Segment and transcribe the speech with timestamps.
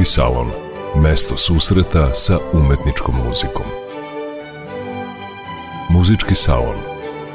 [0.00, 0.48] Muzički salon.
[0.96, 3.66] Mesto susreta sa umetničkom muzikom.
[5.90, 6.76] Muzički salon.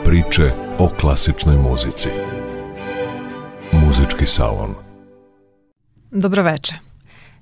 [0.03, 2.09] Priče o klasičnoj muzici.
[3.71, 4.73] Muzički salon.
[6.11, 6.73] Dobroveče.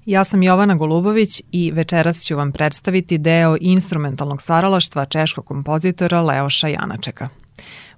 [0.06, 6.68] Ja sam Jovana Golubović i večeras ću vam predstaviti deo instrumentalnog stvaralaštva češkog kompozitora Leoša
[6.68, 7.30] Janačeka–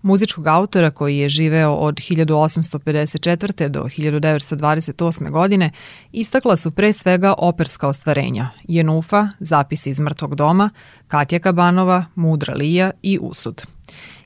[0.06, 3.68] muzičkog autora koji je živeo od 1854.
[3.68, 5.30] do 1928.
[5.30, 5.72] godine,
[6.12, 10.70] istakla su pre svega operska ostvarenja Jenufa, Zapisi iz mrtvog doma,
[11.08, 13.62] Katja Kabanova, Mudra Lija i Usud.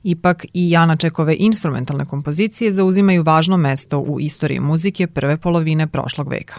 [0.04, 6.30] Ipak i Jana Čekove instrumentalne kompozicije zauzimaju važno mesto u istoriji muzike prve polovine prošlog
[6.30, 6.56] veka.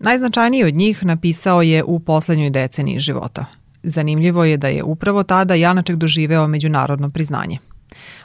[0.00, 3.44] Najznačajniji od njih napisao je u poslednjoj deceniji života.
[3.82, 7.58] Zanimljivo je da je upravo tada Janaček doživeo međunarodno priznanje–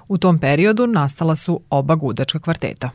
[0.07, 2.89] U tom periodu nastala su oba gudačka kvarteta.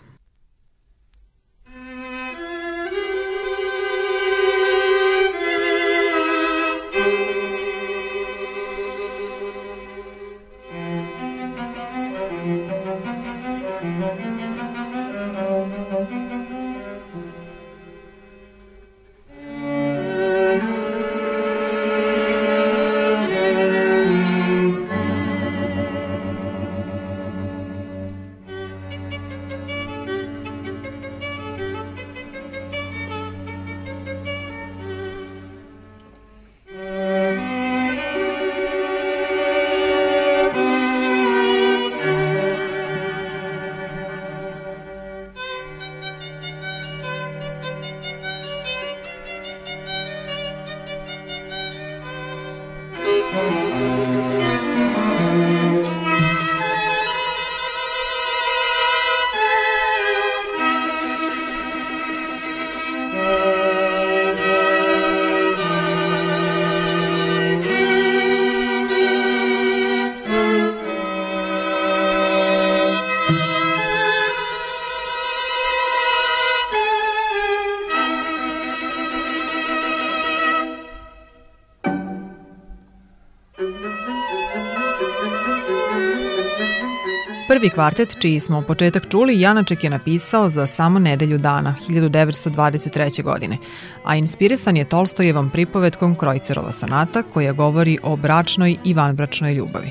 [87.67, 93.23] Prvi kvartet, čiji smo početak čuli, Janaček je napisao za samo nedelju dana, 1923.
[93.23, 93.59] godine,
[94.05, 99.91] a inspirisan je Tolstojevom pripovetkom Krojcerova sonata koja govori o bračnoj i vanbračnoj ljubavi.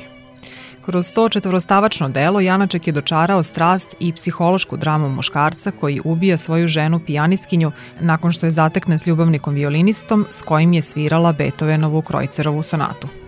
[0.86, 6.68] Kroz to četvorostavačno delo Janaček je dočarao strast i psihološku dramu muškarca koji ubija svoju
[6.68, 12.64] ženu pijaniskinju nakon što je zatekne s ljubavnikom violinistom s kojim je svirala Beethovenovu Krojcerovu
[12.64, 13.25] sonatu.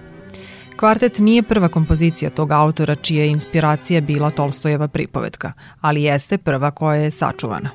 [0.78, 5.52] Kvartet nije prva kompozicija tog autora čija je inspiracija bila Tolstojeva pripovetka,
[5.82, 7.70] ali jeste prva koja je sačuvana.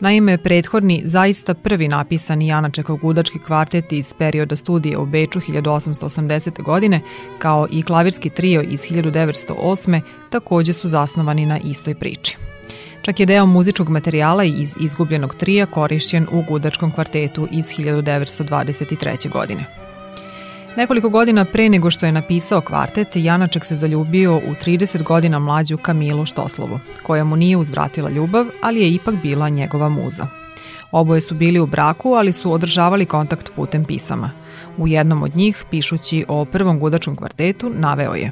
[0.00, 6.62] Naime, prethodni, zaista prvi napisani Janačekov gudački kvartet iz perioda studije u Beču 1880.
[6.62, 7.00] godine,
[7.38, 10.00] kao i klavirski trio iz 1908.
[10.30, 12.36] takođe su zasnovani na istoj priči.
[13.02, 19.30] Čak je deo muzičkog materijala iz izgubljenog trija korišćen u gudačkom kvartetu iz 1923.
[19.30, 19.87] godine.
[20.78, 25.76] Nekoliko godina pre nego što je napisao kvartet, Janaček se zaljubio u 30 godina mlađu
[25.76, 30.26] Kamilu Štoslovu, koja mu nije uzvratila ljubav, ali je ipak bila njegova muza.
[30.90, 34.30] Oboje su bili u braku, ali su održavali kontakt putem pisama.
[34.76, 38.30] U jednom od njih, pišući o prvom gudačkom kvartetu, naveo je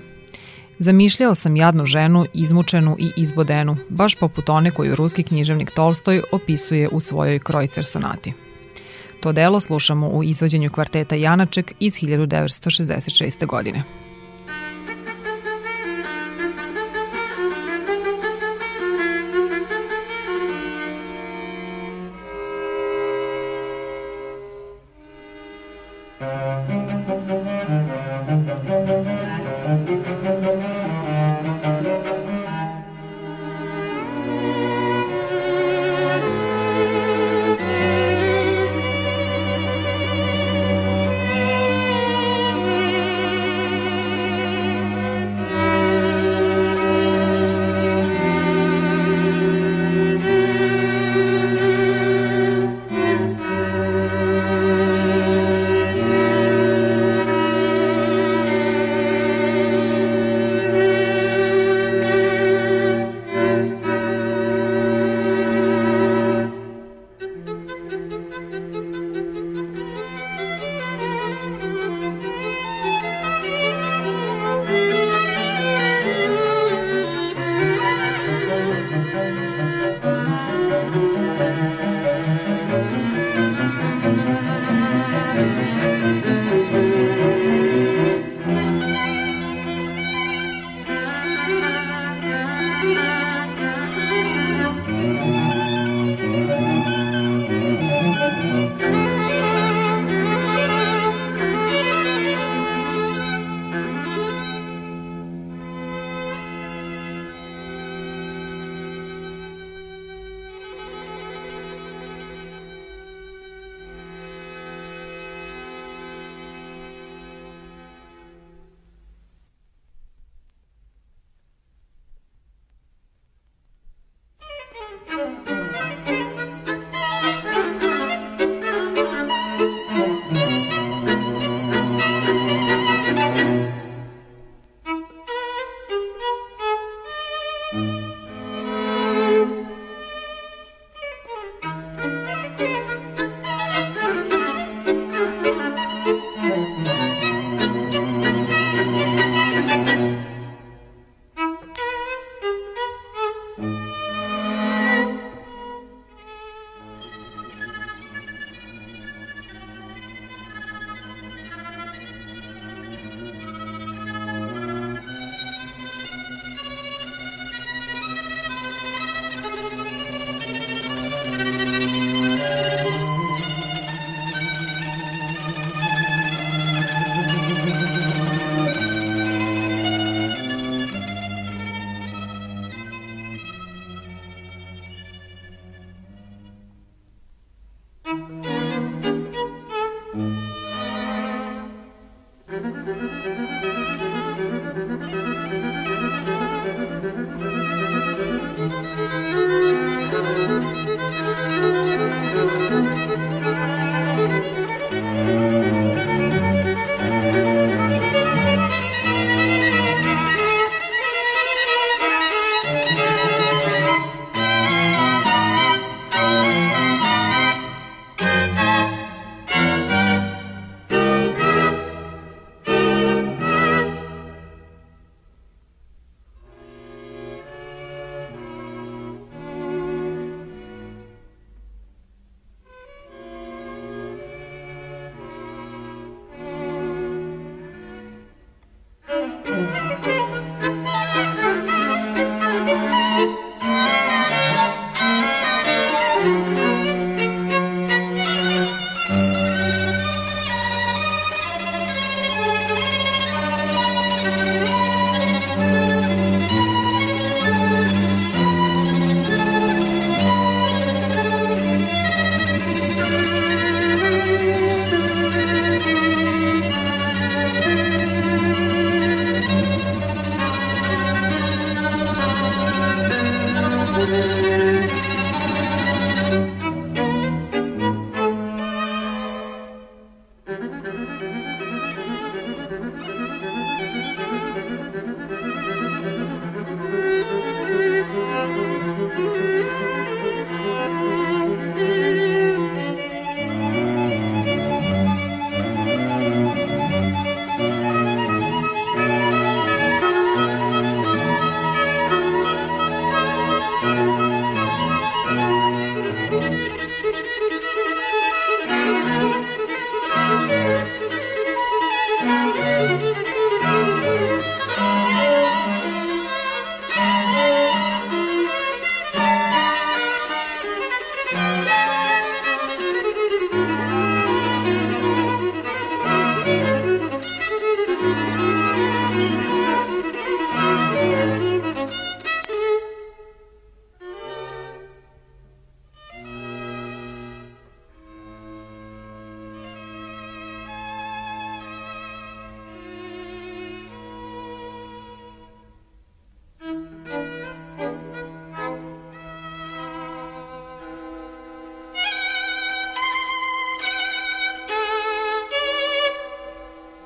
[0.78, 6.88] Zamišljao sam jadnu ženu, izmučenu i izbodenu, baš poput one koju ruski književnik Tolstoj opisuje
[6.88, 8.45] u svojoj Krojcer sonati.
[9.20, 13.46] To delo slušamo u izvođenju kvarteta Janaček iz 1966.
[13.46, 14.05] godine.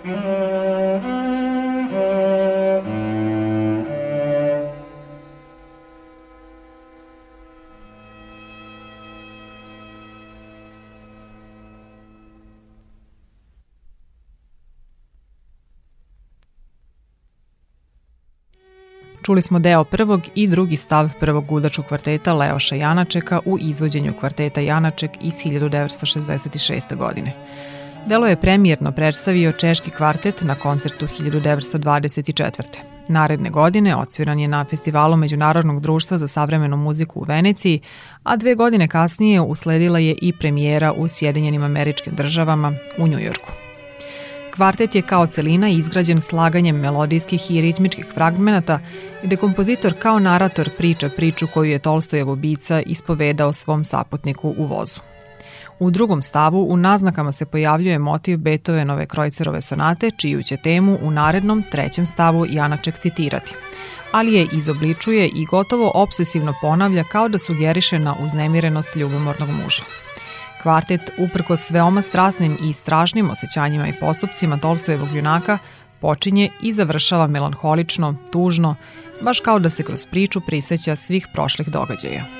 [0.00, 0.12] Čuli
[19.42, 25.11] smo deo prvog i drugi stav prvog gudačkog kvarteta Leoša Janačeka u izvođenju kvarteta Janaček
[25.23, 26.97] iz 1966.
[26.97, 27.35] godine.
[28.07, 32.62] Delo je premijerno predstavio češki kvartet na koncertu 1924.
[33.09, 37.80] Naredne godine odsviran je na festivalu Međunarodnog društva za savremenu muziku u Veneciji,
[38.23, 43.52] a dve godine kasnije usledila je i premijera u Sjedinjenim američkim državama u Njujorku.
[44.54, 48.80] Kvartet je kao celina izgrađen slaganjem melodijskih i ritmičkih fragmenata
[49.23, 55.00] gde kompozitor kao narator priča priču koju je Tolstojev ubica ispovedao svom saputniku u vozu.
[55.80, 61.10] U drugom stavu u naznakama se pojavljuje motiv Beethovenove Krojcerove sonate, čiju će temu u
[61.10, 63.54] narednom trećem stavu Janaček citirati
[64.12, 69.82] ali je izobličuje i gotovo obsesivno ponavlja kao da sugeriše na uznemirenost ljubomornog muža.
[70.62, 75.58] Kvartet, uprkos veoma strasnim i strašnim osjećanjima i postupcima Tolstojevog junaka,
[76.00, 78.75] počinje i završava melanholično, tužno,
[79.20, 82.39] baš kao da se kroz priču priseća svih prošlih događaja.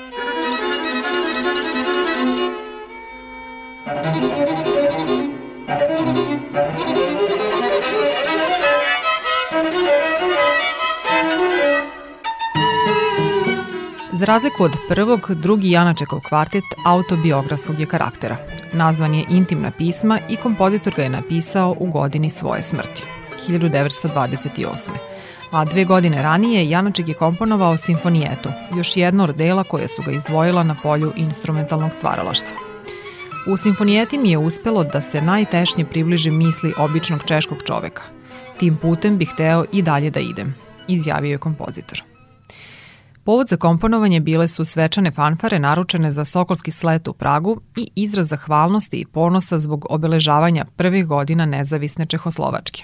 [14.21, 18.37] Za razliku od prvog, drugi Janačekov kvartet autobiografskog je karaktera.
[18.73, 23.03] Nazvan je Intimna pisma i kompozitor ga je napisao u godini svoje smrti,
[23.47, 24.89] 1928.
[25.51, 30.11] A dve godine ranije Janaček je komponovao Simfonijetu, još jedno od dela koje su ga
[30.11, 32.57] izdvojila na polju instrumentalnog stvaralaštva.
[33.47, 38.01] U Simfonijeti mi je uspelo da se najtešnje približi misli običnog češkog čoveka.
[38.57, 40.55] Tim putem bih hteo i dalje da idem,
[40.87, 42.10] izjavio je kompozitor.
[43.23, 48.27] Povod za komponovanje bile su svečane fanfare naručene za Sokolski slet u Pragu i izraz
[48.27, 52.83] zahvalnosti i ponosa zbog obeležavanja prvih godina nezavisne Čehoslovačke.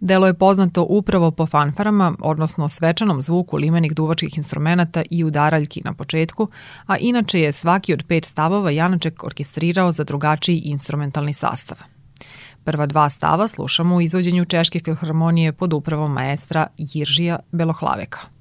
[0.00, 5.92] Delo je poznato upravo po fanfarama, odnosno svečanom zvuku limenih duvačkih instrumenta i udaraljki na
[5.92, 6.48] početku,
[6.86, 11.78] a inače je svaki od pet stavova Janaček orkestrirao za drugačiji instrumentalni sastav.
[12.64, 18.33] Prva dva stava slušamo u izvođenju Češke filharmonije pod upravom maestra Jiržija Belohlaveka.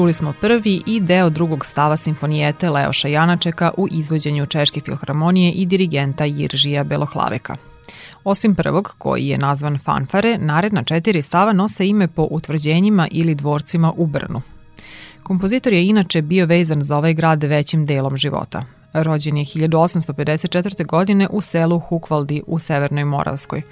[0.00, 5.66] Čuli smo prvi i deo drugog stava simfonijete Leoša Janačeka u izvođenju Češke filharmonije i
[5.66, 7.56] dirigenta Jiržija Belohlaveka.
[8.24, 13.92] Osim prvog, koji je nazvan Fanfare, naredna četiri stava nose ime po utvrđenjima ili dvorcima
[13.96, 14.42] u Brnu.
[15.22, 18.64] Kompozitor je inače bio vezan za ovaj grad većim delom života.
[18.92, 20.86] Rođen je 1854.
[20.86, 23.62] godine u selu Hukvaldi u Severnoj Moravskoj,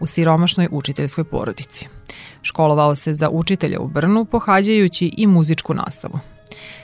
[0.00, 1.88] u siromašnoj učiteljskoj porodici.
[2.42, 6.18] Školovao se za učitelja u Brnu, pohađajući i muzičku nastavu.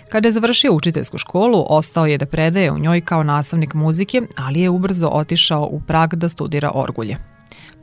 [0.09, 4.61] Kada je završio učiteljsku školu, ostao je da predaje u njoj kao nastavnik muzike, ali
[4.61, 7.17] je ubrzo otišao u Prag da studira orgulje.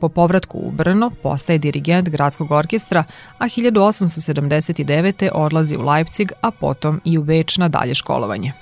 [0.00, 3.04] Po povratku u Brno postaje dirigent gradskog orkestra,
[3.38, 5.28] a 1879.
[5.34, 8.52] odlazi u Leipzig, a potom i u Beč na dalje školovanje.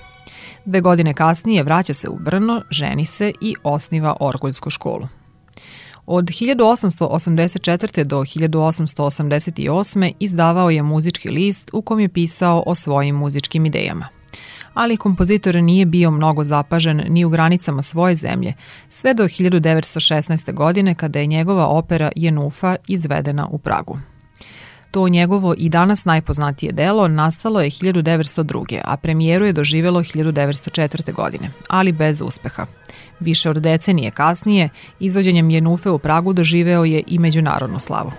[0.65, 5.07] Dve godine kasnije vraća se u Brno, ženi se i osniva orguljsku školu.
[6.05, 8.03] Od 1884.
[8.03, 10.13] do 1888.
[10.19, 14.07] izdavao je muzički list u kom je pisao o svojim muzičkim idejama.
[14.73, 18.53] Ali kompozitor nije bio mnogo zapažen ni u granicama svoje zemlje,
[18.89, 20.53] sve do 1916.
[20.53, 23.97] godine kada je njegova opera Jenufa izvedena u Pragu.
[24.91, 28.81] To njegovo i danas najpoznatije delo nastalo je 1902.
[28.83, 31.13] a premijeru je doživelo 1904.
[31.13, 32.65] godine, ali bez uspeha.
[33.19, 38.11] Više od decenije kasnije, izvođenjem Jenufe u Pragu doživeo je i međunarodnu slavu.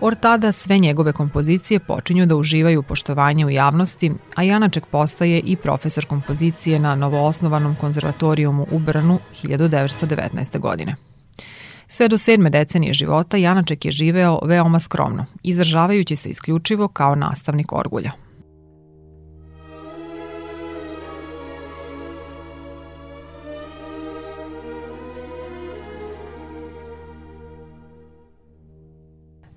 [0.00, 5.56] Od tada sve njegove kompozicije počinju da uživaju poštovanje u javnosti, a Janaček postaje i
[5.56, 10.58] profesor kompozicije na novoosnovanom konzervatorijumu u Brnu 1919.
[10.58, 11.09] godine.
[11.92, 17.72] Sve do sedme decenije života Janaček je živeo veoma skromno, izdržavajući se isključivo kao nastavnik
[17.72, 18.12] orgulja.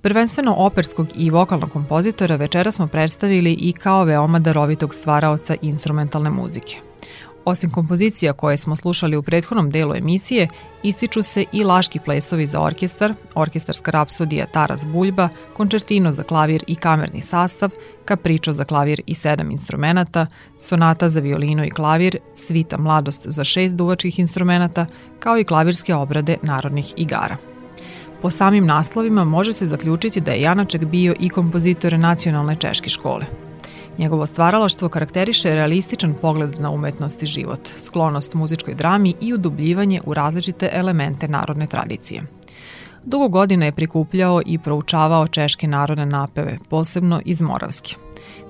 [0.01, 6.77] Prvenstveno operskog i vokalnog kompozitora večera smo predstavili i kao veoma darovitog stvaraoca instrumentalne muzike–
[7.45, 10.47] Osim kompozicija koje smo slušali u prethodnom delu emisije,
[10.83, 16.75] ističu se i laški plesovi za orkestar, orkestarska rapsodija Taras Buljba, končertino za klavir i
[16.75, 17.69] kamerni sastav,
[18.05, 20.27] kapričo za klavir i sedam instrumenta,
[20.59, 24.85] sonata za violino i klavir, svita mladost za šest duvačkih instrumenta,
[25.19, 27.37] kao i klavirske obrade narodnih igara.
[28.21, 33.25] Po samim naslovima može se zaključiti da je Janaček bio i kompozitor nacionalne češke škole–
[33.97, 40.13] Njegovo stvaralaštvo karakteriše realističan pogled na umetnost i život, sklonost muzičkoj drami i udubljivanje u
[40.13, 42.23] različite elemente narodne tradicije.
[43.03, 47.95] Dugo godina je prikupljao i proučavao češke narodne napeve, posebno iz Moravske.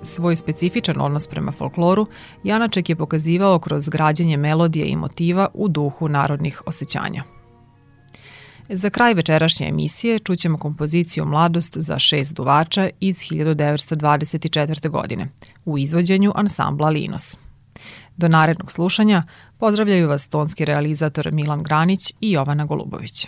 [0.02, 2.08] Svoj specifičan odnos prema folkloru
[2.44, 7.24] Janaček je pokazivao kroz građenje melodije i motiva u duhu narodnih osjećanja.
[8.70, 14.90] Za kraj večerašnje emisije čućemo kompoziciju Mladost za šest duvača iz 1924.
[14.90, 15.28] godine
[15.66, 17.38] u izvođenju ansambla Linos.
[18.18, 19.24] Do narednog slušanja
[19.60, 23.28] pozdravljaju vas tonski realizator Milan Granić i Jovana Golubović.